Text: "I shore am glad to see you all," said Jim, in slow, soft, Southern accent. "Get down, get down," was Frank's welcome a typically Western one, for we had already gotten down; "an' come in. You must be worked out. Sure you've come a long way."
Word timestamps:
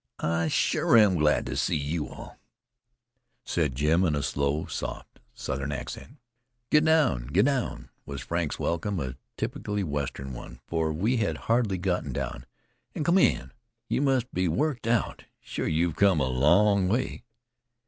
"I 0.17 0.47
shore 0.47 0.97
am 0.97 1.17
glad 1.19 1.45
to 1.45 1.55
see 1.55 1.75
you 1.75 2.07
all," 2.09 2.39
said 3.45 3.75
Jim, 3.75 4.03
in 4.03 4.19
slow, 4.23 4.65
soft, 4.65 5.19
Southern 5.35 5.71
accent. 5.71 6.17
"Get 6.71 6.83
down, 6.85 7.27
get 7.27 7.45
down," 7.45 7.91
was 8.03 8.19
Frank's 8.21 8.57
welcome 8.57 8.99
a 8.99 9.13
typically 9.37 9.83
Western 9.83 10.33
one, 10.33 10.59
for 10.65 10.91
we 10.91 11.17
had 11.17 11.37
already 11.47 11.77
gotten 11.77 12.13
down; 12.13 12.47
"an' 12.95 13.03
come 13.03 13.19
in. 13.19 13.51
You 13.89 14.01
must 14.01 14.33
be 14.33 14.47
worked 14.47 14.87
out. 14.87 15.25
Sure 15.39 15.67
you've 15.67 15.97
come 15.97 16.19
a 16.19 16.25
long 16.29 16.87
way." 16.87 17.23